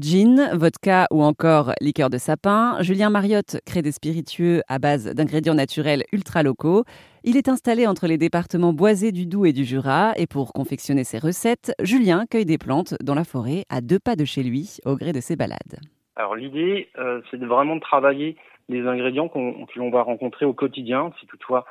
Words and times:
Gin, 0.00 0.50
vodka 0.54 1.06
ou 1.10 1.22
encore 1.22 1.72
liqueur 1.80 2.10
de 2.10 2.18
sapin, 2.18 2.76
Julien 2.80 3.10
Mariotte 3.10 3.56
crée 3.66 3.82
des 3.82 3.90
spiritueux 3.90 4.62
à 4.68 4.78
base 4.78 5.12
d'ingrédients 5.14 5.54
naturels 5.54 6.04
ultra 6.12 6.42
locaux. 6.42 6.84
Il 7.24 7.36
est 7.36 7.48
installé 7.48 7.86
entre 7.86 8.06
les 8.06 8.18
départements 8.18 8.72
boisés 8.72 9.10
du 9.10 9.26
Doubs 9.26 9.46
et 9.46 9.52
du 9.52 9.64
Jura 9.64 10.12
et 10.16 10.26
pour 10.26 10.52
confectionner 10.52 11.04
ses 11.04 11.18
recettes, 11.18 11.72
Julien 11.82 12.26
cueille 12.30 12.44
des 12.44 12.58
plantes 12.58 12.94
dans 13.02 13.14
la 13.14 13.24
forêt 13.24 13.64
à 13.70 13.80
deux 13.80 13.98
pas 13.98 14.14
de 14.14 14.24
chez 14.24 14.42
lui 14.42 14.78
au 14.84 14.94
gré 14.94 15.12
de 15.12 15.20
ses 15.20 15.36
balades. 15.36 15.80
Alors 16.16 16.36
l'idée, 16.36 16.88
euh, 16.98 17.20
c'est 17.30 17.42
vraiment 17.42 17.76
de 17.76 17.80
travailler 17.80 18.36
les 18.68 18.86
ingrédients 18.86 19.28
que 19.28 19.78
l'on 19.78 19.90
va 19.90 20.02
rencontrer 20.02 20.44
au 20.44 20.52
quotidien, 20.52 21.12
si 21.18 21.26
toutefois 21.26 21.64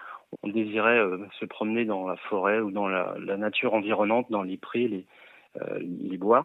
on 0.44 0.50
désirait 0.50 1.00
euh, 1.00 1.18
se 1.40 1.46
promener 1.46 1.86
dans 1.86 2.08
la 2.08 2.18
forêt 2.18 2.60
ou 2.60 2.72
dans 2.72 2.88
la, 2.88 3.16
nature 3.38 3.74
environnante, 3.74 4.28
dans 4.30 4.44
les 4.44 4.58
prés, 4.58 4.88
les, 4.88 5.06
euh, 5.62 5.80
les 5.80 6.18
bois 6.18 6.44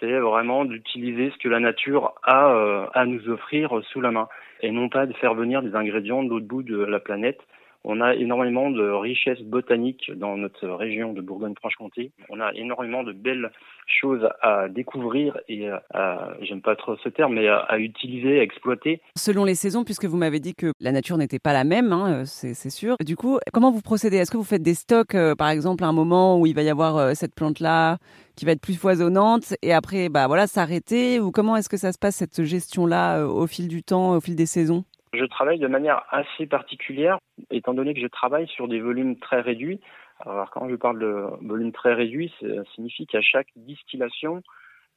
c'est 0.00 0.18
vraiment 0.18 0.64
d'utiliser 0.64 1.30
ce 1.30 1.38
que 1.38 1.48
la 1.48 1.60
nature 1.60 2.14
a 2.22 2.52
euh, 2.52 2.86
à 2.94 3.06
nous 3.06 3.28
offrir 3.28 3.80
sous 3.90 4.00
la 4.00 4.10
main 4.10 4.28
et 4.60 4.70
non 4.70 4.88
pas 4.88 5.06
de 5.06 5.12
faire 5.14 5.34
venir 5.34 5.62
des 5.62 5.74
ingrédients 5.74 6.22
de 6.22 6.28
l'autre 6.28 6.46
bout 6.46 6.62
de 6.62 6.76
la 6.76 7.00
planète 7.00 7.40
on 7.84 8.00
a 8.00 8.14
énormément 8.14 8.70
de 8.70 8.88
richesses 8.88 9.42
botaniques 9.42 10.10
dans 10.14 10.36
notre 10.36 10.68
région 10.68 11.12
de 11.12 11.20
Bourgogne-Franche-Comté. 11.20 12.12
On 12.28 12.40
a 12.40 12.52
énormément 12.54 13.02
de 13.02 13.12
belles 13.12 13.50
choses 13.86 14.28
à 14.40 14.68
découvrir 14.68 15.38
et 15.48 15.68
à, 15.68 16.34
j'aime 16.42 16.62
pas 16.62 16.76
trop 16.76 16.96
ce 16.96 17.08
terme, 17.08 17.34
mais 17.34 17.48
à, 17.48 17.78
utiliser, 17.78 18.38
à 18.38 18.42
exploiter. 18.42 19.00
Selon 19.16 19.44
les 19.44 19.56
saisons, 19.56 19.82
puisque 19.82 20.04
vous 20.04 20.16
m'avez 20.16 20.38
dit 20.38 20.54
que 20.54 20.72
la 20.80 20.92
nature 20.92 21.18
n'était 21.18 21.40
pas 21.40 21.52
la 21.52 21.64
même, 21.64 21.92
hein, 21.92 22.24
c'est 22.24 22.70
sûr. 22.70 22.96
Du 23.04 23.16
coup, 23.16 23.38
comment 23.52 23.72
vous 23.72 23.82
procédez? 23.82 24.18
Est-ce 24.18 24.30
que 24.30 24.36
vous 24.36 24.44
faites 24.44 24.62
des 24.62 24.74
stocks, 24.74 25.16
euh, 25.16 25.34
par 25.34 25.48
exemple, 25.48 25.82
à 25.82 25.88
un 25.88 25.92
moment 25.92 26.38
où 26.38 26.46
il 26.46 26.54
va 26.54 26.62
y 26.62 26.70
avoir 26.70 26.96
euh, 26.96 27.12
cette 27.14 27.34
plante-là? 27.34 27.98
Qui 28.36 28.44
va 28.44 28.52
être 28.52 28.60
plus 28.60 28.78
foisonnante 28.78 29.54
et 29.62 29.72
après, 29.72 30.08
bah 30.08 30.26
voilà, 30.26 30.46
s'arrêter 30.46 31.20
Ou 31.20 31.30
comment 31.30 31.56
est-ce 31.56 31.68
que 31.68 31.76
ça 31.76 31.92
se 31.92 31.98
passe 31.98 32.16
cette 32.16 32.42
gestion-là 32.42 33.20
euh, 33.20 33.26
au 33.26 33.46
fil 33.46 33.68
du 33.68 33.82
temps, 33.82 34.16
au 34.16 34.20
fil 34.20 34.36
des 34.36 34.46
saisons? 34.46 34.84
Je 35.12 35.24
travaille 35.24 35.58
de 35.58 35.68
manière 35.68 36.04
assez 36.10 36.46
particulière, 36.46 37.18
étant 37.50 37.74
donné 37.74 37.92
que 37.92 38.00
je 38.00 38.06
travaille 38.06 38.48
sur 38.48 38.66
des 38.68 38.80
volumes 38.80 39.18
très 39.18 39.40
réduits. 39.40 39.80
Alors 40.20 40.50
quand 40.50 40.68
je 40.68 40.76
parle 40.76 40.98
de 41.00 41.46
volume 41.46 41.72
très 41.72 41.92
réduit, 41.94 42.32
ça 42.40 42.46
signifie 42.74 43.06
qu'à 43.06 43.20
chaque 43.20 43.48
distillation, 43.56 44.42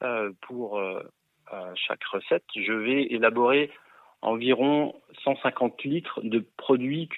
euh, 0.02 0.30
pour 0.42 0.78
euh, 0.78 1.00
chaque 1.74 2.04
recette, 2.04 2.44
je 2.54 2.72
vais 2.72 3.02
élaborer 3.04 3.70
environ 4.22 4.94
150 5.24 5.84
litres 5.84 6.20
de 6.22 6.44
produits 6.56 7.08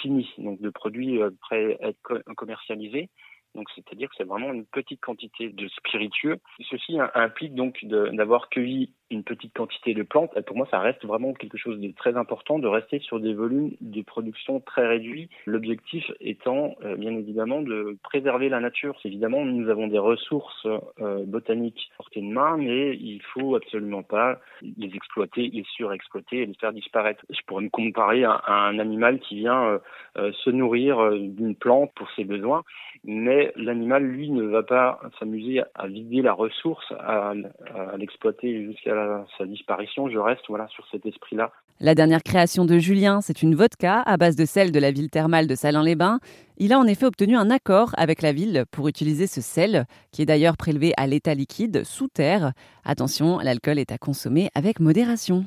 finis, 0.00 0.30
donc 0.38 0.60
de 0.60 0.70
produits 0.70 1.18
prêts 1.40 1.78
à 1.80 1.88
être 1.88 2.22
commercialisés. 2.36 3.08
Donc, 3.54 3.68
c'est-à-dire 3.74 4.08
que 4.08 4.14
c'est 4.16 4.26
vraiment 4.26 4.52
une 4.52 4.66
petite 4.66 5.00
quantité 5.00 5.48
de 5.48 5.68
spiritueux. 5.68 6.38
Ceci 6.70 6.98
implique 7.14 7.54
donc 7.54 7.84
d'avoir 7.84 8.48
cueilli 8.48 8.92
une 9.14 9.22
petite 9.22 9.54
quantité 9.54 9.94
de 9.94 10.02
plantes. 10.02 10.30
Et 10.36 10.42
pour 10.42 10.56
moi, 10.56 10.66
ça 10.70 10.78
reste 10.78 11.04
vraiment 11.04 11.32
quelque 11.32 11.56
chose 11.56 11.80
de 11.80 11.90
très 11.92 12.16
important 12.16 12.58
de 12.58 12.66
rester 12.66 12.98
sur 13.00 13.20
des 13.20 13.32
volumes 13.32 13.72
de 13.80 14.02
production 14.02 14.60
très 14.60 14.86
réduits. 14.86 15.28
L'objectif 15.46 16.10
étant, 16.20 16.74
euh, 16.84 16.96
bien 16.96 17.12
évidemment, 17.16 17.62
de 17.62 17.96
préserver 18.02 18.48
la 18.48 18.60
nature. 18.60 18.98
Évidemment, 19.04 19.44
nous 19.44 19.68
avons 19.70 19.86
des 19.86 19.98
ressources 19.98 20.66
euh, 21.00 21.24
botaniques 21.26 21.90
portées 21.96 22.20
de 22.20 22.26
main, 22.26 22.56
mais 22.56 22.96
il 22.96 23.22
faut 23.22 23.56
absolument 23.56 24.02
pas 24.02 24.40
les 24.62 24.94
exploiter, 24.94 25.48
les 25.52 25.64
surexploiter 25.76 26.42
et 26.42 26.46
les 26.46 26.54
faire 26.54 26.72
disparaître. 26.72 27.24
Je 27.30 27.40
pourrais 27.46 27.64
me 27.64 27.70
comparer 27.70 28.24
à, 28.24 28.42
un 28.46 28.78
animal 28.78 29.20
qui 29.20 29.36
vient 29.36 29.80
euh, 30.16 30.32
se 30.32 30.50
nourrir 30.50 31.12
d'une 31.12 31.54
plante 31.54 31.92
pour 31.94 32.10
ses 32.12 32.24
besoins, 32.24 32.64
mais 33.04 33.52
l'animal, 33.56 34.02
lui, 34.04 34.30
ne 34.30 34.42
va 34.42 34.62
pas 34.62 35.00
s'amuser 35.18 35.62
à 35.74 35.86
vider 35.86 36.22
la 36.22 36.32
ressource, 36.32 36.92
à, 36.98 37.34
à 37.74 37.96
l'exploiter 37.96 38.64
jusqu'à 38.64 38.94
sa 39.38 39.46
disparition, 39.46 40.08
je 40.08 40.18
reste 40.18 40.44
sur 40.44 40.86
cet 40.90 41.06
esprit-là. 41.06 41.50
La 41.80 41.94
dernière 41.94 42.22
création 42.22 42.64
de 42.64 42.78
Julien, 42.78 43.20
c'est 43.20 43.42
une 43.42 43.54
vodka 43.54 44.02
à 44.06 44.16
base 44.16 44.36
de 44.36 44.44
sel 44.44 44.70
de 44.70 44.78
la 44.78 44.92
ville 44.92 45.10
thermale 45.10 45.46
de 45.46 45.54
Salins-les-Bains. 45.54 46.20
Il 46.56 46.72
a 46.72 46.78
en 46.78 46.86
effet 46.86 47.06
obtenu 47.06 47.36
un 47.36 47.50
accord 47.50 47.90
avec 47.96 48.22
la 48.22 48.32
ville 48.32 48.64
pour 48.70 48.86
utiliser 48.86 49.26
ce 49.26 49.40
sel, 49.40 49.86
qui 50.12 50.22
est 50.22 50.26
d'ailleurs 50.26 50.56
prélevé 50.56 50.92
à 50.96 51.06
l'état 51.06 51.34
liquide 51.34 51.84
sous 51.84 52.06
terre. 52.06 52.52
Attention, 52.84 53.38
l'alcool 53.38 53.78
est 53.78 53.90
à 53.90 53.98
consommer 53.98 54.50
avec 54.54 54.78
modération. 54.78 55.44